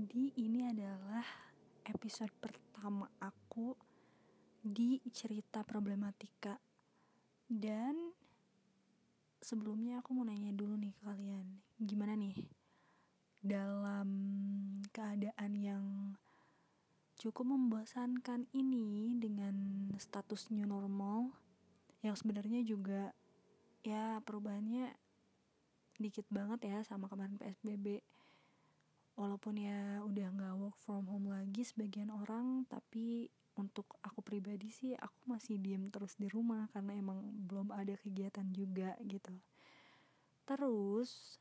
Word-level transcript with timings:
Jadi 0.00 0.32
ini 0.40 0.64
adalah 0.64 1.20
episode 1.84 2.32
pertama 2.40 3.04
aku 3.20 3.76
di 4.64 4.96
cerita 5.12 5.60
problematika. 5.60 6.56
Dan 7.44 8.08
sebelumnya 9.44 10.00
aku 10.00 10.16
mau 10.16 10.24
nanya 10.24 10.56
dulu 10.56 10.80
nih 10.80 10.96
ke 10.96 11.02
kalian 11.04 11.46
Gimana 11.76 12.16
nih 12.16 12.32
dalam 13.44 14.08
keadaan 14.88 15.52
yang 15.60 15.84
cukup 17.20 17.52
membosankan 17.52 18.48
ini 18.56 19.12
dengan 19.20 19.52
status 20.00 20.48
new 20.48 20.64
normal 20.64 21.28
Yang 22.00 22.24
sebenarnya 22.24 22.64
juga 22.64 23.12
ya 23.84 24.24
perubahannya 24.24 24.96
dikit 26.00 26.24
banget 26.32 26.72
ya 26.72 26.80
sama 26.88 27.04
kemarin 27.12 27.36
PSBB 27.36 28.00
walaupun 29.20 29.60
ya 29.60 30.00
udah 30.00 30.26
nggak 30.32 30.56
work 30.56 30.80
from 30.80 31.04
home 31.04 31.28
lagi 31.28 31.60
sebagian 31.60 32.08
orang 32.08 32.64
tapi 32.72 33.28
untuk 33.60 34.00
aku 34.00 34.24
pribadi 34.24 34.72
sih 34.72 34.96
aku 34.96 35.28
masih 35.28 35.60
diem 35.60 35.92
terus 35.92 36.16
di 36.16 36.32
rumah 36.32 36.64
karena 36.72 36.96
emang 36.96 37.20
belum 37.44 37.68
ada 37.76 37.92
kegiatan 38.00 38.48
juga 38.48 38.96
gitu. 39.04 39.36
Terus 40.48 41.36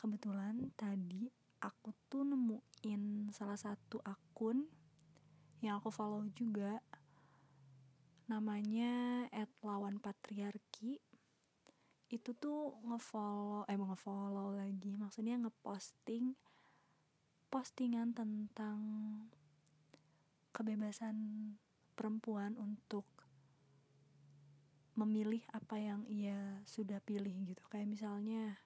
kebetulan 0.00 0.72
tadi 0.72 1.28
aku 1.60 1.92
tuh 2.08 2.24
nemuin 2.24 3.28
salah 3.36 3.60
satu 3.60 4.00
akun 4.00 4.64
yang 5.60 5.76
aku 5.84 5.92
follow 5.92 6.24
juga. 6.32 6.80
Namanya 8.32 9.28
@lawan 9.60 10.00
patriarki. 10.00 10.96
Itu 12.08 12.32
tuh 12.32 12.80
ngefollow 12.88 13.68
eh 13.68 13.76
ngefollow 13.76 14.56
lagi 14.56 14.96
maksudnya 14.96 15.36
ngeposting 15.44 16.32
postingan 17.48 18.12
tentang 18.12 18.78
kebebasan 20.52 21.16
perempuan 21.96 22.54
untuk 22.60 23.04
memilih 24.98 25.40
apa 25.54 25.78
yang 25.78 26.02
ia 26.10 26.58
sudah 26.66 26.98
pilih 27.02 27.34
gitu. 27.46 27.62
Kayak 27.70 27.88
misalnya 27.88 28.58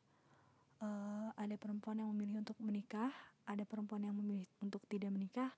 uh, 0.81 1.31
ada 1.37 1.55
perempuan 1.61 2.01
yang 2.01 2.11
memilih 2.13 2.43
untuk 2.43 2.59
menikah 2.61 3.13
ada 3.43 3.67
perempuan 3.67 4.07
yang 4.07 4.15
memilih 4.15 4.47
untuk 4.63 4.87
tidak 4.87 5.11
menikah 5.11 5.51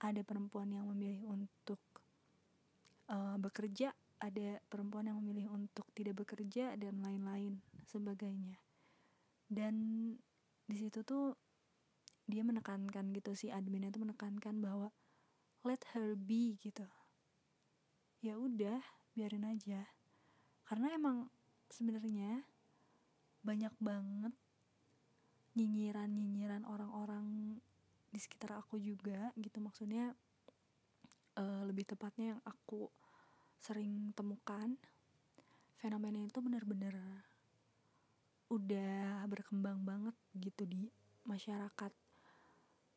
ada 0.00 0.20
perempuan 0.24 0.68
yang 0.72 0.84
memilih 0.88 1.24
untuk 1.28 1.80
uh, 3.08 3.36
bekerja 3.40 3.92
ada 4.16 4.60
perempuan 4.68 5.08
yang 5.08 5.20
memilih 5.20 5.52
untuk 5.52 5.84
tidak 5.92 6.24
bekerja 6.24 6.72
dan 6.80 7.04
lain-lain 7.04 7.60
sebagainya. 7.84 8.56
Dan 9.46 9.74
di 10.66 10.76
situ 10.76 11.04
tuh 11.04 11.36
dia 12.26 12.42
menekankan 12.42 13.14
gitu 13.14 13.38
si 13.38 13.54
adminnya 13.54 13.94
tuh 13.94 14.02
menekankan 14.02 14.58
bahwa 14.58 14.90
let 15.62 15.82
her 15.94 16.18
be 16.18 16.58
gitu. 16.58 16.86
Ya 18.22 18.34
udah 18.38 18.82
biarin 19.14 19.46
aja. 19.46 19.86
Karena 20.66 20.90
emang 20.94 21.30
sebenarnya 21.70 22.42
banyak 23.46 23.74
banget 23.78 24.34
nyinyiran 25.54 26.10
nyinyiran 26.10 26.66
orang-orang 26.66 27.58
di 28.10 28.18
sekitar 28.18 28.58
aku 28.58 28.82
juga 28.82 29.30
gitu. 29.38 29.62
Maksudnya 29.62 30.10
uh, 31.38 31.62
lebih 31.62 31.86
tepatnya 31.86 32.36
yang 32.36 32.42
aku 32.42 32.90
sering 33.62 34.10
temukan 34.14 34.74
fenomena 35.78 36.18
itu 36.22 36.38
bener-bener 36.42 36.94
udah 38.46 39.26
berkembang 39.26 39.82
banget 39.82 40.14
gitu 40.38 40.62
di 40.66 40.86
masyarakat 41.26 41.90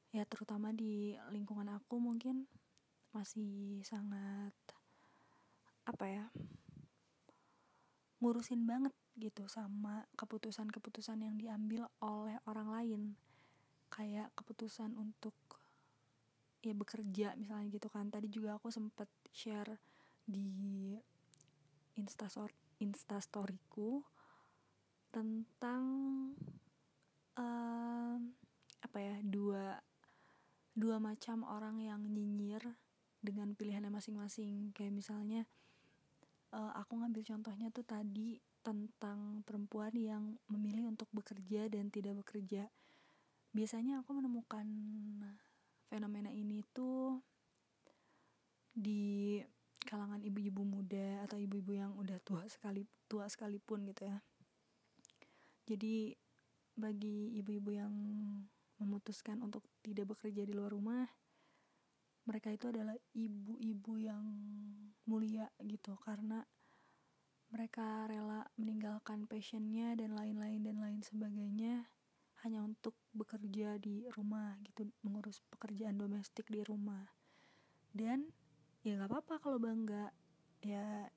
ya 0.09 0.25
terutama 0.25 0.73
di 0.73 1.13
lingkungan 1.29 1.69
aku 1.69 2.01
mungkin 2.01 2.49
masih 3.13 3.81
sangat 3.85 4.53
apa 5.85 6.05
ya 6.05 6.25
ngurusin 8.19 8.67
banget 8.67 8.93
gitu 9.15 9.47
sama 9.47 10.03
keputusan-keputusan 10.15 11.23
yang 11.23 11.35
diambil 11.39 11.87
oleh 12.03 12.39
orang 12.47 12.67
lain. 12.71 13.01
Kayak 13.89 14.31
keputusan 14.35 14.95
untuk 14.95 15.35
ya 16.59 16.75
bekerja 16.75 17.35
misalnya 17.39 17.67
gitu 17.71 17.87
kan. 17.87 18.11
Tadi 18.11 18.27
juga 18.27 18.59
aku 18.59 18.71
sempet 18.71 19.07
share 19.31 19.79
di 20.27 20.95
instastory 21.95 22.55
instastoryku 22.79 23.99
tentang 25.11 25.83
uh, 27.35 28.15
apa 28.79 28.97
ya 28.99 29.15
dua 29.19 29.75
dua 30.79 30.97
macam 31.03 31.44
orang 31.44 31.84
yang 31.84 32.00
nyinyir 32.07 32.63
dengan 33.19 33.51
pilihannya 33.51 33.91
masing-masing. 33.91 34.72
Kayak 34.72 34.95
misalnya 34.95 35.44
uh, 36.56 36.72
aku 36.79 36.95
ngambil 36.95 37.23
contohnya 37.28 37.67
tuh 37.69 37.84
tadi 37.84 38.40
tentang 38.63 39.44
perempuan 39.44 39.91
yang 39.95 40.39
memilih 40.47 40.88
untuk 40.88 41.12
bekerja 41.12 41.68
dan 41.68 41.91
tidak 41.91 42.23
bekerja. 42.23 42.72
Biasanya 43.51 44.03
aku 44.03 44.16
menemukan 44.16 44.68
fenomena 45.89 46.29
ini 46.29 46.63
tuh 46.72 47.19
di 48.72 49.41
kalangan 49.84 50.22
ibu-ibu 50.22 50.62
muda 50.62 51.25
atau 51.25 51.41
ibu-ibu 51.41 51.72
yang 51.73 51.91
udah 51.97 52.19
tua 52.22 52.45
sekali 52.45 52.85
tua 53.09 53.25
sekalipun 53.25 53.89
gitu 53.89 54.06
ya. 54.06 54.22
Jadi 55.66 56.13
bagi 56.78 57.35
ibu-ibu 57.41 57.72
yang 57.73 57.94
memutuskan 58.79 59.44
untuk 59.44 59.63
tidak 59.84 60.16
bekerja 60.16 60.47
di 60.47 60.53
luar 60.56 60.72
rumah 60.73 61.06
mereka 62.29 62.53
itu 62.53 62.69
adalah 62.69 62.94
ibu-ibu 63.17 63.94
yang 63.97 64.22
mulia 65.09 65.50
gitu 65.66 65.97
karena 66.06 66.45
mereka 67.50 68.06
rela 68.06 68.45
meninggalkan 68.62 69.25
passionnya 69.25 69.97
dan 69.97 70.13
lain-lain 70.13 70.62
dan 70.62 70.78
lain 70.78 71.01
sebagainya 71.01 71.89
hanya 72.45 72.62
untuk 72.62 72.94
bekerja 73.12 73.81
di 73.81 74.06
rumah 74.13 74.53
gitu 74.62 74.85
mengurus 75.01 75.41
pekerjaan 75.50 75.97
domestik 75.97 76.45
di 76.47 76.62
rumah. 76.62 77.03
Dan 77.89 78.29
ya 78.85 78.95
nggak 78.95 79.09
apa-apa 79.09 79.35
kalau 79.41 79.57
bangga 79.57 80.13
ya 80.62 81.09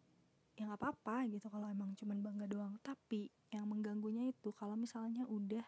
ya 0.56 0.62
nggak 0.64 0.80
apa-apa 0.80 1.28
gitu 1.28 1.46
kalau 1.52 1.68
emang 1.68 1.92
cuman 1.94 2.24
bangga 2.24 2.46
doang. 2.48 2.74
Tapi 2.80 3.28
yang 3.52 3.68
mengganggunya 3.68 4.32
itu 4.32 4.50
kalau 4.56 4.74
misalnya 4.74 5.28
udah 5.28 5.62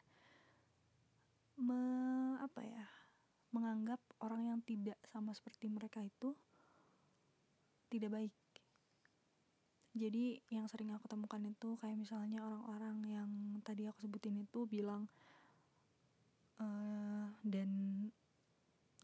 me 1.58 1.80
apa 2.42 2.60
ya 2.66 2.86
menganggap 3.54 4.02
orang 4.18 4.50
yang 4.50 4.60
tidak 4.66 4.98
sama 5.06 5.30
seperti 5.30 5.70
mereka 5.70 6.02
itu 6.02 6.34
tidak 7.86 8.10
baik. 8.10 8.34
Jadi 9.94 10.42
yang 10.50 10.66
sering 10.66 10.90
aku 10.90 11.06
temukan 11.06 11.38
itu 11.46 11.78
kayak 11.78 11.94
misalnya 11.94 12.42
orang-orang 12.42 12.96
yang 13.06 13.30
tadi 13.62 13.86
aku 13.86 14.02
sebutin 14.02 14.34
itu 14.42 14.66
bilang 14.66 15.06
uh, 16.58 17.30
dan 17.46 17.70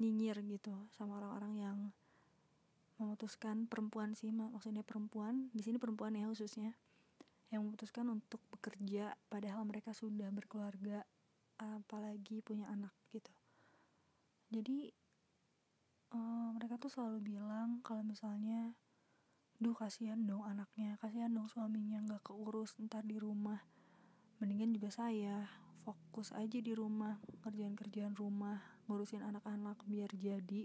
nyinyir 0.03 0.43
gitu 0.51 0.75
sama 0.91 1.23
orang-orang 1.23 1.55
yang 1.55 1.79
memutuskan 2.99 3.71
perempuan 3.71 4.19
sih 4.19 4.35
maksudnya 4.35 4.85
perempuan 4.85 5.49
di 5.55 5.63
sini 5.63 5.81
perempuan 5.81 6.19
ya 6.19 6.27
khususnya 6.29 6.75
yang 7.49 7.65
memutuskan 7.65 8.09
untuk 8.11 8.43
bekerja 8.53 9.15
padahal 9.31 9.65
mereka 9.65 9.95
sudah 9.97 10.29
berkeluarga 10.35 11.07
apalagi 11.61 12.41
punya 12.41 12.69
anak 12.73 12.93
gitu. 13.13 13.33
Jadi 14.51 14.91
uh, 16.15 16.51
mereka 16.57 16.81
tuh 16.81 16.91
selalu 16.91 17.37
bilang 17.37 17.85
kalau 17.85 18.03
misalnya 18.03 18.75
duh 19.61 19.77
kasihan 19.77 20.17
dong 20.25 20.41
anaknya 20.49 20.97
kasihan 21.05 21.29
dong 21.29 21.45
suaminya 21.45 22.01
nggak 22.01 22.25
keurus 22.25 22.75
ntar 22.81 23.05
di 23.05 23.21
rumah. 23.21 23.61
Mendingan 24.41 24.73
juga 24.73 24.89
saya 24.89 25.45
fokus 25.85 26.33
aja 26.33 26.59
di 26.61 26.73
rumah 26.73 27.21
kerjaan-kerjaan 27.45 28.17
rumah 28.17 28.61
ngurusin 28.89 29.21
anak-anak 29.21 29.81
biar 29.85 30.09
jadi 30.17 30.65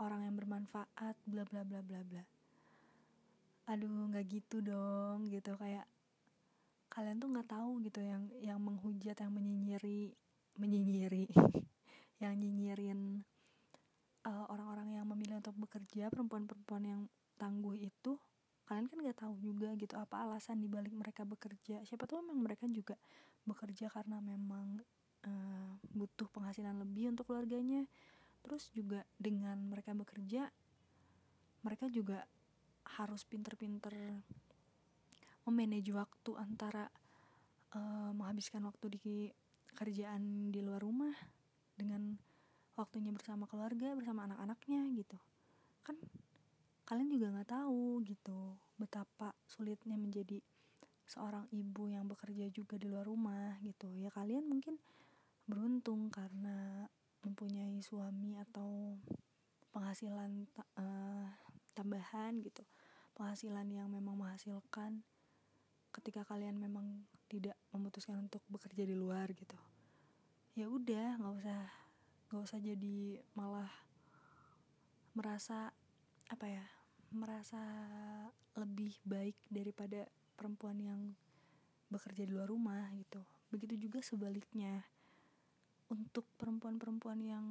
orang 0.00 0.28
yang 0.28 0.34
bermanfaat 0.36 1.16
bla 1.28 1.44
bla 1.48 1.64
bla 1.64 1.80
bla 1.80 2.00
bla. 2.04 2.24
Aduh 3.68 4.12
nggak 4.12 4.26
gitu 4.28 4.60
dong 4.60 5.28
gitu. 5.28 5.56
Kayak 5.56 5.88
kalian 6.90 7.22
tuh 7.22 7.30
nggak 7.30 7.48
tahu 7.48 7.78
gitu 7.86 8.02
yang 8.02 8.26
yang 8.42 8.58
menghujat 8.58 9.14
yang 9.14 9.30
menyinyiri 9.30 10.12
menyinyiri 10.58 11.30
yang 12.22 12.34
nyinyirin 12.36 13.22
eh, 14.26 14.44
orang-orang 14.50 14.98
yang 14.98 15.06
memilih 15.06 15.38
untuk 15.38 15.56
bekerja 15.56 16.10
perempuan-perempuan 16.10 16.84
yang 16.84 17.00
tangguh 17.40 17.78
itu 17.78 18.18
kalian 18.68 18.86
kan 18.86 18.98
nggak 19.02 19.18
tahu 19.18 19.34
juga 19.42 19.74
gitu 19.74 19.98
apa 19.98 20.22
alasan 20.22 20.62
dibalik 20.62 20.94
mereka 20.94 21.26
bekerja. 21.26 21.82
Siapa 21.82 22.06
tahu 22.06 22.22
memang 22.22 22.46
mereka 22.46 22.70
juga 22.70 22.94
bekerja 23.42 23.90
karena 23.90 24.22
memang 24.22 24.78
uh, 25.26 25.74
butuh 25.90 26.30
penghasilan 26.30 26.78
lebih 26.78 27.10
untuk 27.10 27.26
keluarganya. 27.26 27.82
Terus 28.46 28.70
juga 28.70 29.02
dengan 29.18 29.58
mereka 29.66 29.90
bekerja 29.90 30.54
mereka 31.66 31.90
juga 31.90 32.24
harus 32.96 33.26
pinter-pinter 33.26 34.22
memanage 35.50 35.90
waktu 35.90 36.30
antara 36.38 36.86
uh, 37.74 38.10
menghabiskan 38.14 38.62
waktu 38.64 38.86
di 38.96 39.16
kerjaan 39.74 40.54
di 40.54 40.62
luar 40.62 40.82
rumah 40.82 41.14
dengan 41.74 42.14
waktunya 42.78 43.12
bersama 43.12 43.44
keluarga 43.50 43.92
bersama 43.92 44.24
anak-anaknya 44.30 44.88
gitu. 44.96 45.18
Kan 45.84 45.98
kalian 46.86 47.10
juga 47.10 47.30
nggak 47.34 47.50
tahu 47.50 48.02
gitu 48.02 48.56
betapa 48.78 49.34
sulitnya 49.46 49.94
menjadi 49.94 50.42
seorang 51.10 51.46
ibu 51.50 51.90
yang 51.90 52.06
bekerja 52.06 52.46
juga 52.54 52.78
di 52.78 52.86
luar 52.86 53.06
rumah 53.06 53.58
gitu. 53.66 53.90
Ya 53.98 54.14
kalian 54.14 54.46
mungkin 54.46 54.78
beruntung 55.50 56.06
karena 56.08 56.86
mempunyai 57.26 57.82
suami 57.82 58.38
atau 58.38 58.96
penghasilan 59.74 60.46
uh, 60.78 61.26
tambahan 61.74 62.38
gitu. 62.42 62.62
Penghasilan 63.18 63.66
yang 63.68 63.90
memang 63.90 64.16
menghasilkan 64.16 65.02
ketika 66.00 66.24
kalian 66.24 66.56
memang 66.56 67.04
tidak 67.28 67.54
memutuskan 67.70 68.16
untuk 68.24 68.40
bekerja 68.48 68.88
di 68.88 68.96
luar 68.96 69.28
gitu 69.36 69.56
ya 70.58 70.66
udah 70.66 71.20
nggak 71.20 71.34
usah 71.44 71.60
nggak 72.32 72.42
usah 72.42 72.58
jadi 72.58 73.22
malah 73.36 73.70
merasa 75.14 75.70
apa 76.30 76.46
ya 76.46 76.64
merasa 77.10 77.58
lebih 78.54 78.94
baik 79.02 79.34
daripada 79.50 80.06
perempuan 80.38 80.78
yang 80.78 81.00
bekerja 81.90 82.22
di 82.22 82.32
luar 82.32 82.46
rumah 82.46 82.86
gitu. 82.94 83.18
Begitu 83.50 83.90
juga 83.90 83.98
sebaliknya 83.98 84.86
untuk 85.90 86.22
perempuan-perempuan 86.38 87.18
yang 87.18 87.46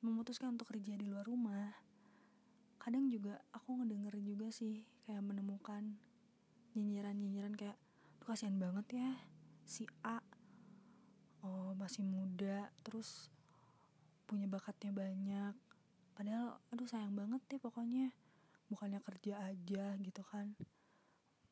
memutuskan 0.00 0.56
untuk 0.56 0.72
kerja 0.72 0.96
di 0.96 1.04
luar 1.04 1.28
rumah 1.28 1.76
kadang 2.80 3.08
juga 3.08 3.40
aku 3.56 3.80
ngedenger 3.80 4.20
juga 4.20 4.52
sih 4.52 4.84
kayak 5.08 5.24
menemukan 5.24 5.96
nyinyiran-nyinyiran 6.74 7.54
kayak 7.54 7.78
tuh 8.20 8.26
kasihan 8.30 8.58
banget 8.58 8.86
ya 8.98 9.10
si 9.64 9.88
A. 10.04 10.20
Oh 11.44 11.72
masih 11.78 12.04
muda 12.04 12.70
terus 12.84 13.32
punya 14.28 14.46
bakatnya 14.46 14.92
banyak. 14.92 15.54
Padahal 16.14 16.60
aduh 16.70 16.86
sayang 16.86 17.16
banget 17.16 17.40
deh 17.50 17.60
pokoknya 17.62 18.12
bukannya 18.70 19.00
kerja 19.02 19.50
aja 19.50 19.96
gitu 19.98 20.22
kan. 20.26 20.52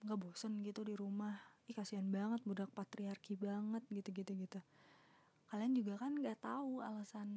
Nggak 0.02 0.18
bosen 0.18 0.60
gitu 0.66 0.84
di 0.84 0.94
rumah. 0.98 1.38
Ih 1.70 1.74
kasihan 1.74 2.06
banget 2.10 2.42
budak 2.42 2.70
patriarki 2.74 3.38
banget 3.38 3.82
gitu 3.88 4.10
gitu 4.12 4.34
gitu 4.34 4.60
kalian 5.52 5.76
juga 5.76 6.00
kan 6.00 6.16
nggak 6.16 6.40
tahu 6.40 6.80
alasan 6.80 7.28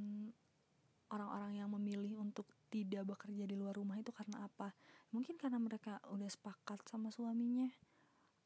orang-orang 1.13 1.61
yang 1.61 1.69
memilih 1.69 2.17
untuk 2.17 2.49
tidak 2.73 3.05
bekerja 3.05 3.45
di 3.45 3.55
luar 3.55 3.77
rumah 3.77 3.97
itu 3.99 4.09
karena 4.09 4.45
apa? 4.45 4.73
Mungkin 5.13 5.37
karena 5.37 5.61
mereka 5.61 6.01
udah 6.09 6.27
sepakat 6.27 6.81
sama 6.89 7.13
suaminya 7.13 7.69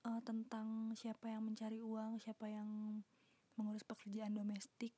uh, 0.05 0.21
tentang 0.23 0.93
siapa 0.95 1.31
yang 1.31 1.47
mencari 1.47 1.79
uang 1.79 2.19
siapa 2.19 2.47
yang 2.47 3.01
mengurus 3.55 3.83
pekerjaan 3.83 4.35
domestik. 4.35 4.95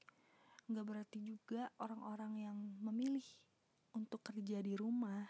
Nggak 0.69 0.85
berarti 0.85 1.19
juga 1.21 1.69
orang-orang 1.81 2.33
yang 2.49 2.57
memilih 2.81 3.25
untuk 3.97 4.23
kerja 4.23 4.63
di 4.63 4.73
rumah 4.77 5.27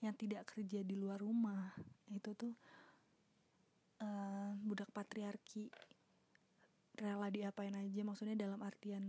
yang 0.00 0.14
tidak 0.16 0.44
kerja 0.52 0.84
di 0.84 1.00
luar 1.00 1.16
rumah 1.16 1.72
itu 2.12 2.36
tuh 2.36 2.54
uh, 4.04 4.52
budak 4.60 4.92
patriarki. 4.92 5.72
Rela 6.94 7.26
diapain 7.26 7.74
aja 7.74 8.00
maksudnya 8.06 8.38
dalam 8.38 8.62
artian 8.62 9.02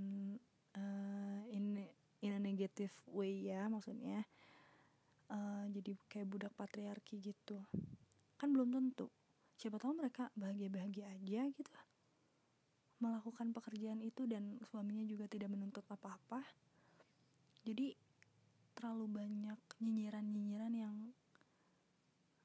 uh, 0.74 1.42
in 1.54 1.78
in 2.26 2.34
a 2.34 2.42
negative 2.42 2.94
way 3.14 3.46
ya 3.54 3.70
maksudnya 3.70 4.26
uh, 5.30 5.66
jadi 5.72 5.94
kayak 6.10 6.28
budak 6.30 6.54
patriarki 6.54 7.22
gitu. 7.22 7.62
Kan 8.38 8.52
belum 8.54 8.74
tentu. 8.74 9.10
Siapa 9.56 9.80
tahu 9.80 9.96
mereka 9.96 10.30
bahagia 10.36 10.68
bahagia 10.68 11.06
aja 11.10 11.48
gitu. 11.50 11.72
Melakukan 13.00 13.52
pekerjaan 13.56 14.04
itu 14.04 14.28
dan 14.28 14.60
suaminya 14.68 15.06
juga 15.08 15.26
tidak 15.30 15.52
menuntut 15.52 15.86
apa-apa. 15.88 16.44
Jadi 17.66 17.96
terlalu 18.76 19.08
banyak 19.24 19.60
nyinyiran-nyinyiran 19.80 20.74
yang 20.76 20.96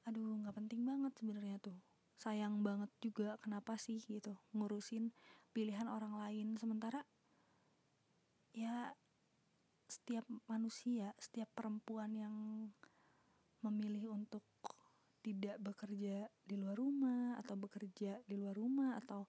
aduh 0.09 0.41
nggak 0.43 0.57
penting 0.57 0.87
banget 0.87 1.13
sebenarnya 1.19 1.59
tuh. 1.61 1.79
Sayang 2.21 2.61
banget 2.61 2.93
juga 3.01 3.41
kenapa 3.41 3.81
sih 3.81 4.01
gitu 4.05 4.37
ngurusin 4.55 5.11
pilihan 5.51 5.89
orang 5.91 6.15
lain. 6.21 6.55
Sementara 6.57 7.03
ya 8.55 8.95
setiap 9.91 10.25
manusia 10.47 11.13
setiap 11.19 11.51
perempuan 11.53 12.15
yang 12.15 12.35
memilih 13.61 14.15
untuk 14.15 14.47
tidak 15.21 15.61
bekerja 15.61 16.31
di 16.47 16.55
luar 16.57 16.79
rumah 16.81 17.37
atau 17.37 17.59
bekerja 17.59 18.25
di 18.25 18.35
luar 18.41 18.57
rumah 18.57 18.97
atau 18.97 19.29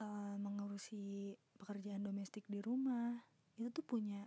uh, 0.00 0.36
mengurusi 0.40 1.36
pekerjaan 1.60 2.00
domestik 2.00 2.48
di 2.48 2.64
rumah 2.64 3.12
itu 3.60 3.68
tuh 3.68 3.84
punya 3.84 4.24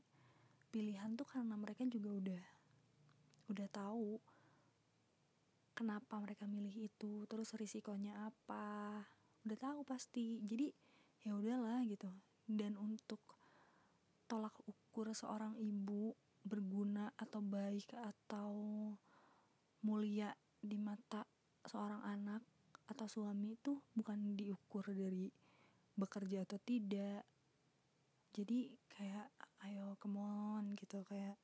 pilihan 0.70 1.18
tuh 1.18 1.26
karena 1.26 1.58
mereka 1.58 1.88
juga 1.90 2.14
udah 2.14 2.44
udah 3.50 3.68
tahu 3.74 4.22
kenapa 5.74 6.22
mereka 6.22 6.46
milih 6.46 6.86
itu 6.92 7.26
terus 7.26 7.58
risikonya 7.58 8.30
apa 8.30 9.02
udah 9.46 9.58
tahu 9.58 9.80
pasti. 9.82 10.42
Jadi 10.46 10.70
ya 11.26 11.34
udahlah 11.34 11.82
gitu. 11.90 12.10
Dan 12.46 12.78
untuk 12.78 13.22
tolak 14.30 14.54
ukur 14.64 14.81
seorang 14.92 15.56
ibu 15.56 16.12
berguna 16.44 17.14
atau 17.16 17.40
baik 17.40 17.96
atau 17.96 18.52
mulia 19.88 20.36
di 20.62 20.78
mata 20.78 21.26
seorang 21.66 22.02
anak 22.06 22.42
atau 22.90 23.08
suami 23.08 23.56
itu 23.56 23.80
bukan 23.96 24.36
diukur 24.36 24.84
dari 24.92 25.32
bekerja 25.96 26.44
atau 26.44 26.60
tidak. 26.60 27.24
Jadi 28.36 28.76
kayak 28.92 29.28
ayo 29.70 29.96
come 30.02 30.76
gitu 30.76 31.04
kayak 31.08 31.38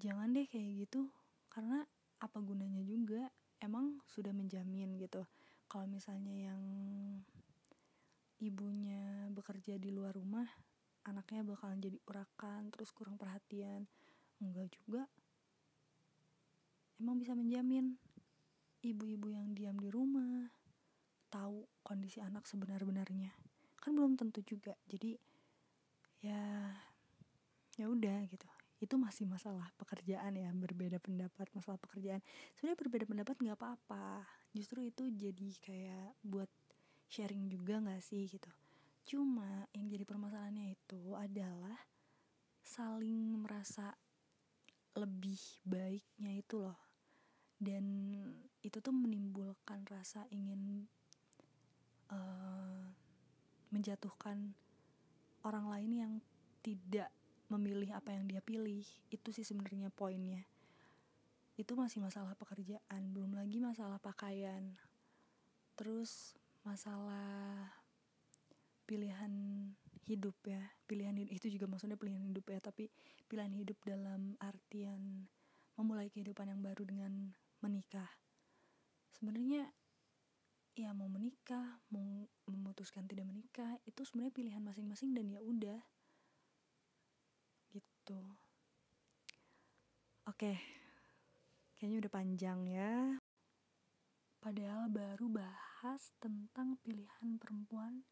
jangan 0.00 0.32
deh 0.32 0.48
kayak 0.48 0.88
gitu 0.88 1.12
karena 1.52 1.84
apa 2.22 2.38
gunanya 2.40 2.82
juga? 2.86 3.28
Emang 3.62 4.00
sudah 4.08 4.34
menjamin 4.34 4.98
gitu. 4.98 5.22
Kalau 5.70 5.86
misalnya 5.86 6.50
yang 6.50 6.62
ibunya 8.42 9.30
bekerja 9.30 9.78
di 9.78 9.94
luar 9.94 10.18
rumah 10.18 10.50
anaknya 11.02 11.42
bakalan 11.42 11.82
jadi 11.82 11.98
urakan 12.06 12.70
terus 12.70 12.94
kurang 12.94 13.18
perhatian. 13.18 13.86
Enggak 14.38 14.70
juga. 14.74 15.06
Emang 17.02 17.18
bisa 17.18 17.34
menjamin 17.34 17.98
ibu-ibu 18.82 19.30
yang 19.30 19.54
diam 19.54 19.74
di 19.78 19.90
rumah 19.90 20.50
tahu 21.30 21.66
kondisi 21.82 22.22
anak 22.22 22.46
sebenar-benarnya. 22.46 23.34
Kan 23.82 23.98
belum 23.98 24.14
tentu 24.14 24.42
juga. 24.46 24.78
Jadi 24.86 25.18
ya 26.22 26.70
ya 27.74 27.86
udah 27.90 28.22
gitu. 28.30 28.46
Itu 28.78 28.98
masih 28.98 29.26
masalah 29.26 29.70
pekerjaan 29.78 30.38
ya. 30.38 30.50
Berbeda 30.54 31.02
pendapat 31.02 31.50
masalah 31.54 31.78
pekerjaan. 31.82 32.22
Sebenarnya 32.54 32.78
berbeda 32.78 33.04
pendapat 33.06 33.36
nggak 33.38 33.58
apa-apa. 33.58 34.26
Justru 34.54 34.86
itu 34.86 35.10
jadi 35.10 35.48
kayak 35.62 36.18
buat 36.22 36.50
sharing 37.12 37.50
juga 37.52 37.76
nggak 37.76 38.00
sih 38.00 38.24
gitu 38.24 38.48
cuma 39.02 39.66
yang 39.74 39.90
jadi 39.90 40.06
permasalahannya 40.06 40.78
itu 40.78 41.14
adalah 41.18 41.78
saling 42.62 43.42
merasa 43.42 43.92
lebih 44.96 45.38
baiknya 45.66 46.30
itu 46.38 46.56
loh. 46.62 46.78
Dan 47.62 47.84
itu 48.62 48.78
tuh 48.82 48.94
menimbulkan 48.94 49.86
rasa 49.86 50.26
ingin 50.34 50.86
uh, 52.10 52.90
menjatuhkan 53.70 54.54
orang 55.46 55.66
lain 55.70 55.92
yang 55.92 56.12
tidak 56.62 57.10
memilih 57.50 57.94
apa 57.94 58.14
yang 58.14 58.26
dia 58.26 58.42
pilih. 58.42 58.86
Itu 59.10 59.30
sih 59.30 59.46
sebenarnya 59.46 59.90
poinnya. 59.94 60.46
Itu 61.54 61.76
masih 61.76 62.02
masalah 62.02 62.34
pekerjaan 62.34 63.12
belum 63.12 63.36
lagi 63.36 63.62
masalah 63.62 64.00
pakaian. 64.02 64.74
Terus 65.76 66.34
masalah 66.62 67.81
pilihan 68.92 69.32
hidup 70.04 70.36
ya. 70.44 70.60
Pilihan 70.84 71.16
itu 71.24 71.48
juga 71.48 71.64
maksudnya 71.64 71.96
pilihan 71.96 72.20
hidup 72.20 72.44
ya 72.52 72.60
tapi 72.60 72.92
pilihan 73.24 73.48
hidup 73.56 73.80
dalam 73.88 74.36
artian 74.36 75.24
memulai 75.80 76.12
kehidupan 76.12 76.52
yang 76.52 76.60
baru 76.60 76.84
dengan 76.84 77.32
menikah. 77.64 78.12
Sebenarnya 79.16 79.72
ya 80.76 80.92
mau 80.92 81.08
menikah 81.08 81.80
mau 81.92 82.28
memutuskan 82.48 83.04
tidak 83.04 83.28
menikah 83.28 83.76
itu 83.84 84.04
sebenarnya 84.04 84.36
pilihan 84.36 84.60
masing-masing 84.60 85.16
dan 85.16 85.32
ya 85.32 85.40
udah. 85.40 85.80
Gitu. 87.72 88.20
Oke. 90.28 90.60
Kayaknya 91.80 91.98
udah 92.04 92.12
panjang 92.12 92.60
ya. 92.68 92.92
Padahal 94.42 94.92
baru 94.92 95.32
bahas 95.32 96.12
tentang 96.20 96.76
pilihan 96.84 97.40
perempuan 97.40 98.04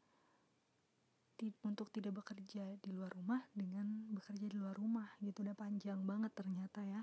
untuk 1.64 1.88
tidak 1.88 2.20
bekerja 2.20 2.76
di 2.76 2.90
luar 2.92 3.08
rumah 3.16 3.40
dengan 3.56 4.12
bekerja 4.12 4.44
di 4.44 4.56
luar 4.60 4.76
rumah 4.76 5.08
gitu. 5.24 5.40
Udah 5.40 5.56
panjang 5.56 6.04
banget 6.04 6.32
ternyata 6.36 6.84
ya. 6.84 7.02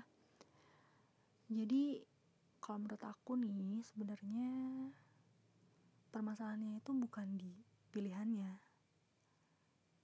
Jadi 1.50 1.98
kalau 2.62 2.84
menurut 2.84 3.02
aku 3.02 3.34
nih 3.40 3.82
sebenarnya 3.82 4.50
permasalahannya 6.14 6.78
itu 6.78 6.90
bukan 6.92 7.28
di 7.38 7.52
pilihannya 7.88 8.52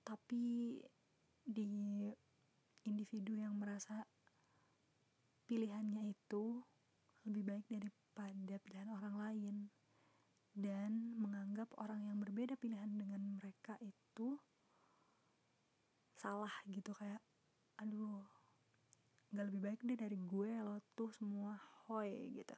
tapi 0.04 0.76
di 1.44 2.08
individu 2.84 3.36
yang 3.36 3.56
merasa 3.56 4.04
pilihannya 5.48 6.12
itu 6.12 6.60
lebih 7.24 7.44
baik 7.44 7.66
daripada 7.68 8.54
pilihan 8.60 8.90
orang 8.92 9.16
lain 9.16 9.56
dan 10.54 11.18
menganggap 11.18 11.66
orang 11.82 12.06
yang 12.06 12.22
berbeda 12.22 12.54
pilihan 12.54 12.94
dengan 12.94 13.20
mereka 13.38 13.74
itu 13.82 14.38
salah 16.14 16.54
gitu 16.70 16.94
kayak 16.94 17.20
aduh 17.82 18.22
nggak 19.34 19.46
lebih 19.50 19.60
baik 19.66 19.80
deh 19.82 19.98
dari 19.98 20.14
gue 20.14 20.50
lo 20.62 20.78
tuh 20.94 21.10
semua 21.10 21.58
hoy 21.90 22.30
gitu. 22.38 22.54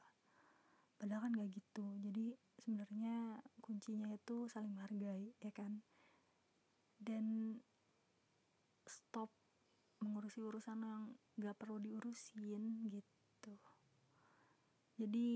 Padahal 0.96 1.28
kan 1.28 1.32
gak 1.36 1.52
gitu. 1.52 1.86
Jadi 2.04 2.36
sebenarnya 2.60 3.40
kuncinya 3.64 4.12
itu 4.12 4.48
saling 4.48 4.72
menghargai 4.76 5.32
ya 5.40 5.52
kan? 5.52 5.80
Dan 6.96 7.56
stop 8.84 9.32
mengurusi 10.00 10.40
urusan 10.44 10.84
yang 10.84 11.02
gak 11.40 11.56
perlu 11.56 11.80
diurusin 11.80 12.92
gitu. 12.92 13.56
Jadi 14.96 15.28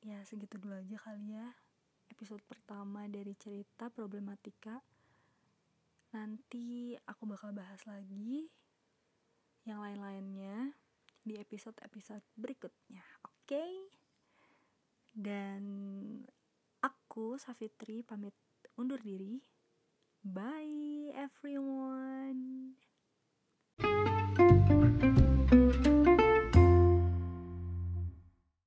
ya 0.00 0.22
segitu 0.26 0.56
dulu 0.56 0.80
aja 0.80 0.96
kali 0.96 1.36
ya 1.36 1.59
episode 2.20 2.44
pertama 2.44 3.08
dari 3.08 3.32
cerita 3.32 3.88
problematika 3.88 4.76
nanti 6.12 6.92
aku 7.08 7.24
bakal 7.24 7.48
bahas 7.56 7.80
lagi 7.88 8.44
yang 9.64 9.80
lain-lainnya 9.80 10.76
di 11.24 11.40
episode-episode 11.40 12.20
berikutnya. 12.36 13.00
Oke? 13.24 13.56
Okay? 13.56 13.72
Dan 15.16 15.64
aku 16.84 17.40
Safitri 17.40 18.04
pamit 18.04 18.36
undur 18.76 19.00
diri. 19.00 19.40
Bye 20.20 21.16
everyone. 21.16 22.76